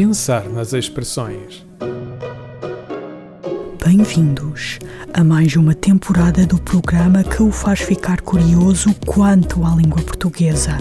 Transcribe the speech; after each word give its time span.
Pensar 0.00 0.48
nas 0.48 0.72
expressões. 0.72 1.62
Bem-vindos 3.84 4.78
a 5.12 5.22
mais 5.22 5.56
uma 5.56 5.74
temporada 5.74 6.46
do 6.46 6.58
programa 6.58 7.22
que 7.22 7.42
o 7.42 7.52
faz 7.52 7.80
ficar 7.80 8.22
curioso 8.22 8.94
quanto 9.06 9.62
à 9.62 9.74
língua 9.74 10.00
portuguesa. 10.00 10.78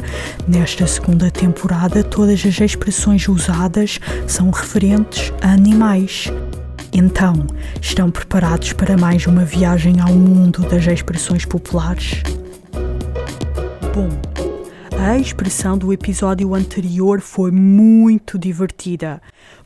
Nesta 0.47 0.87
segunda 0.87 1.29
temporada, 1.29 2.01
todas 2.01 2.45
as 2.45 2.61
expressões 2.61 3.27
usadas 3.27 3.99
são 4.25 4.51
referentes 4.51 5.33
a 5.41 5.51
animais. 5.51 6.31
Então, 6.93 7.45
estão 7.81 8.09
preparados 8.09 8.71
para 8.71 8.95
mais 8.95 9.27
uma 9.27 9.43
viagem 9.43 9.99
ao 9.99 10.13
mundo 10.13 10.61
das 10.61 10.87
expressões 10.87 11.43
populares? 11.43 12.23
Bom, 13.93 14.28
a 15.01 15.17
expressão 15.17 15.77
do 15.77 15.93
episódio 15.93 16.53
anterior 16.53 17.21
foi 17.21 17.51
muito 17.51 18.37
divertida, 18.37 19.21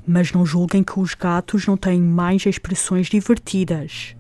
mas 0.06 0.32
não 0.32 0.46
julguem 0.46 0.84
que 0.84 1.00
os 1.00 1.16
gatos 1.16 1.66
não 1.66 1.76
têm 1.76 2.00
mais 2.00 2.46
expressões 2.46 3.08
divertidas. 3.08 4.16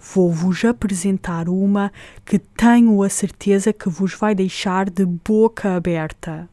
Vou-vos 0.00 0.64
apresentar 0.64 1.48
uma 1.48 1.92
que 2.24 2.38
tenho 2.38 3.02
a 3.02 3.08
certeza 3.08 3.72
que 3.72 3.88
vos 3.88 4.14
vai 4.14 4.32
deixar 4.32 4.88
de 4.88 5.04
boca 5.04 5.74
aberta. 5.74 6.48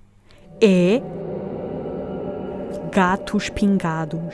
É 0.60 1.00
gatos 2.92 3.50
pingados. 3.50 4.34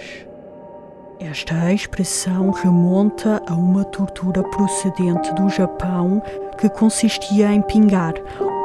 Esta 1.20 1.73
expressão 1.73 2.52
remonta 2.52 3.44
a 3.45 3.53
uma 3.53 3.84
tortura 3.84 4.44
procedente 4.44 5.34
do 5.34 5.49
Japão 5.49 6.22
que 6.58 6.70
consistia 6.70 7.52
em 7.52 7.61
pingar 7.61 8.13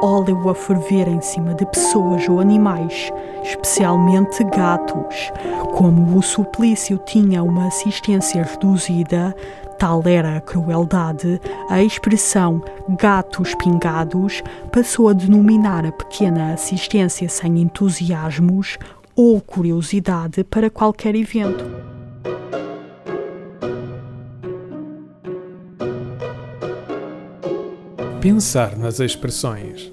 óleo 0.03 0.49
a 0.49 0.53
ferver 0.53 1.07
em 1.07 1.21
cima 1.21 1.53
de 1.53 1.65
pessoas 1.65 2.27
ou 2.27 2.41
animais, 2.41 3.09
especialmente 3.41 4.43
gatos. 4.43 5.31
Como 5.73 6.17
o 6.17 6.21
suplício 6.21 6.97
tinha 7.05 7.41
uma 7.41 7.67
assistência 7.67 8.43
reduzida, 8.43 9.33
tal 9.79 10.03
era 10.05 10.35
a 10.35 10.41
crueldade, 10.41 11.39
a 11.69 11.81
expressão 11.81 12.61
gatos 12.99 13.55
pingados 13.55 14.43
passou 14.73 15.07
a 15.07 15.13
denominar 15.13 15.85
a 15.85 15.91
pequena 15.93 16.53
assistência 16.53 17.29
sem 17.29 17.61
entusiasmos 17.61 18.77
ou 19.15 19.39
curiosidade 19.39 20.43
para 20.43 20.69
qualquer 20.69 21.15
evento. 21.15 21.63
Pensar 28.19 28.77
nas 28.77 29.01
expressões. 29.01 29.92